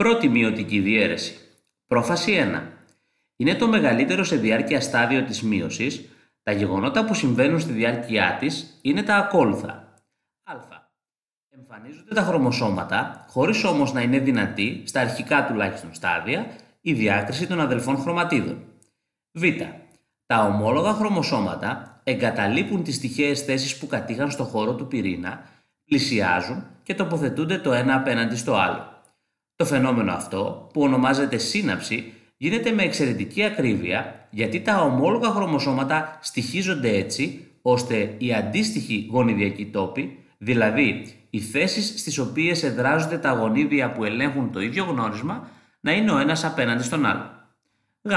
[0.00, 1.34] Πρώτη μειωτική διαίρεση.
[1.86, 2.62] Πρόφαση 1.
[3.36, 6.08] Είναι το μεγαλύτερο σε διάρκεια στάδιο της μείωσης.
[6.42, 9.94] Τα γεγονότα που συμβαίνουν στη διάρκεια της είναι τα ακόλουθα.
[10.42, 10.54] Α.
[11.48, 16.46] Εμφανίζονται τα χρωμοσώματα, χωρίς όμως να είναι δυνατή, στα αρχικά τουλάχιστον στάδια,
[16.80, 18.64] η διάκριση των αδελφών χρωματίδων.
[19.32, 19.42] Β.
[20.26, 25.44] Τα ομόλογα χρωμοσώματα εγκαταλείπουν τις τυχαίες θέσεις που κατήχαν στο χώρο του πυρήνα,
[25.84, 28.89] πλησιάζουν και τοποθετούνται το ένα απέναντι στο άλλο.
[29.60, 36.88] Το φαινόμενο αυτό, που ονομάζεται σύναψη, γίνεται με εξαιρετική ακρίβεια γιατί τα ομόλογα χρωμοσώματα στοιχίζονται
[36.88, 44.04] έτσι ώστε οι αντίστοιχοι γονιδιακοί τόποι, δηλαδή οι θέσεις στις οποίες εδράζονται τα γονίδια που
[44.04, 45.48] ελέγχουν το ίδιο γνώρισμα,
[45.80, 47.30] να είναι ο ένας απέναντι στον άλλο.
[48.02, 48.12] Γ.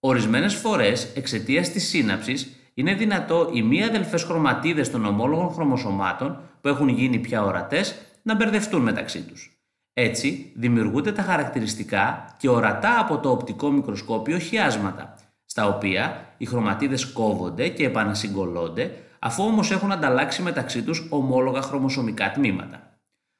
[0.00, 6.68] Ορισμένες φορές, εξαιτίας της σύναψης, είναι δυνατό οι μη αδελφές χρωματίδες των ομόλογων χρωμοσωμάτων που
[6.68, 9.51] έχουν γίνει πια ορατές να μπερδευτούν μεταξύ τους.
[9.94, 17.12] Έτσι, δημιουργούνται τα χαρακτηριστικά και ορατά από το οπτικό μικροσκόπιο χιάσματα, στα οποία οι χρωματίδες
[17.12, 22.98] κόβονται και επανασυγκολώνται, αφού όμως έχουν ανταλλάξει μεταξύ τους ομόλογα χρωμοσωμικά τμήματα.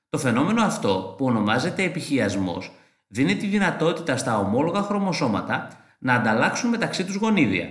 [0.09, 2.73] Το φαινόμενο αυτό, που ονομάζεται επιχιασμός,
[3.07, 5.69] δίνει τη δυνατότητα στα ομόλογα χρωμοσώματα
[5.99, 7.69] να ανταλλάξουν μεταξύ τους γονίδια.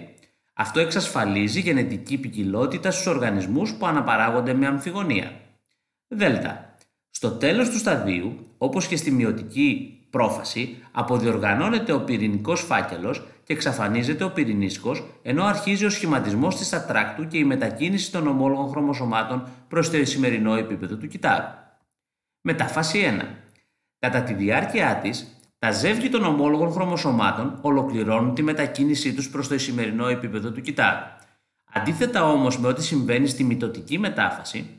[0.53, 5.31] Αυτό εξασφαλίζει γενετική ποικιλότητα στους οργανισμούς που αναπαράγονται με αμφιγονία.
[6.07, 6.70] Δέλτα.
[7.11, 14.23] Στο τέλος του σταδίου, όπως και στη μειωτική πρόφαση, αποδιοργανώνεται ο πυρηνικός φάκελος και εξαφανίζεται
[14.23, 19.89] ο πυρηνίσκος, ενώ αρχίζει ο σχηματισμός της ατράκτου και η μετακίνηση των ομόλογων χρωμοσωμάτων προς
[19.89, 21.47] το σημερινό επίπεδο του κυτάρου.
[22.41, 23.25] Μεταφάση 1.
[23.99, 29.57] Κατά τη διάρκεια της, τα ζεύγη των ομόλογων χρωμοσωμάτων ολοκληρώνουν τη μετακίνησή τους προς το
[29.57, 31.05] σημερινό επίπεδο του κυτάρου.
[31.73, 34.69] Αντίθετα όμως με ό,τι συμβαίνει στη μητωτική μετάφαση,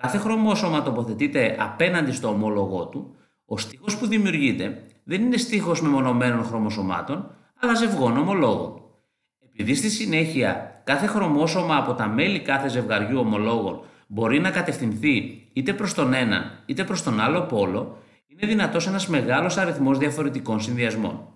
[0.00, 6.44] κάθε χρωμόσωμα τοποθετείται απέναντι στο ομόλογό του, ο στίχος που δημιουργείται δεν είναι στίχος μεμονωμένων
[6.44, 8.82] χρωμοσωμάτων, αλλά ζευγών ομολόγων.
[9.52, 15.72] Επειδή στη συνέχεια κάθε χρωμόσωμα από τα μέλη κάθε ζευγαριού ομολόγων μπορεί να κατευθυνθεί είτε
[15.72, 21.28] προς τον έναν είτε προς τον άλλο πόλο, είναι δυνατός ένας μεγάλος αριθμός διαφορετικών συνδυασμών.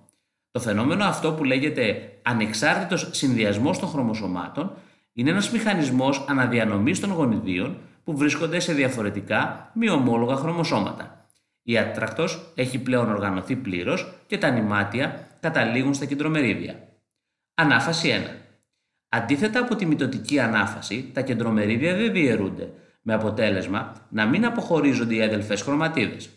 [0.51, 4.73] Το φαινόμενο αυτό που λέγεται ανεξάρτητος συνδυασμός των χρωμοσωμάτων
[5.13, 11.27] είναι ένας μηχανισμός αναδιανομής των γονιδίων που βρίσκονται σε διαφορετικά μη ομόλογα χρωμοσώματα.
[11.63, 16.89] Η άτρακτος έχει πλέον οργανωθεί πλήρως και τα νημάτια καταλήγουν στα κεντρομερίδια.
[17.55, 18.45] Ανάφαση 1.
[19.09, 22.73] Αντίθετα από τη μητωτική ανάφαση, τα κεντρομερίδια δεν διαιρούνται,
[23.03, 26.31] με αποτέλεσμα να μην αποχωρίζονται οι αδελφές χρωματίδες.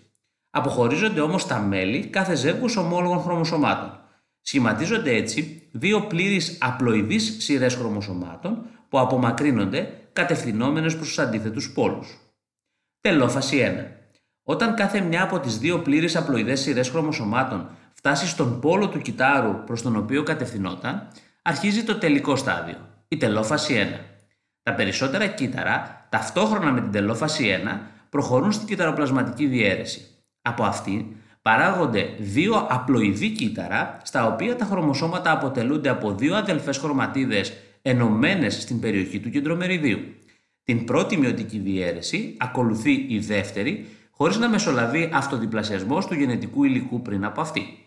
[0.49, 3.96] Αποχωρίζονται όμως τα μέλη κάθε ζεύγους ομόλογων χρωμοσωμάτων.
[4.47, 12.17] Σχηματίζονται έτσι δύο πλήρεις απλοειδείς σειρές χρωμοσωμάτων που απομακρύνονται κατευθυνόμενες προς τους αντίθετους πόλους.
[13.01, 13.85] Τελόφαση 1.
[14.43, 19.63] Όταν κάθε μια από τις δύο πλήρεις απλοειδές σειρές χρωμοσωμάτων φτάσει στον πόλο του κυτάρου
[19.65, 21.07] προς τον οποίο κατευθυνόταν,
[21.41, 22.77] αρχίζει το τελικό στάδιο,
[23.07, 23.99] η τελόφαση 1.
[24.63, 27.79] Τα περισσότερα κύτταρα, ταυτόχρονα με την τελόφαση 1,
[28.09, 30.07] προχωρούν στην κυταροπλασματική διαίρεση.
[30.41, 37.53] Από αυτή παράγονται δύο απλοειδή κύτταρα, στα οποία τα χρωμοσώματα αποτελούνται από δύο αδελφές χρωματίδες
[37.81, 39.99] ενωμένες στην περιοχή του κεντρομεριδίου.
[40.63, 47.25] Την πρώτη μειωτική διαίρεση ακολουθεί η δεύτερη, χωρίς να μεσολαβεί αυτοδιπλασιασμός του γενετικού υλικού πριν
[47.25, 47.86] από αυτή.